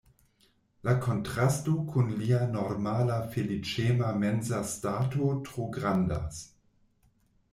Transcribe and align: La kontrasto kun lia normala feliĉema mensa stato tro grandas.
La 0.87 0.93
kontrasto 1.01 1.73
kun 1.89 2.07
lia 2.21 2.39
normala 2.55 3.17
feliĉema 3.35 4.09
mensa 4.23 4.61
stato 4.71 5.29
tro 5.49 5.67
grandas. 5.79 6.41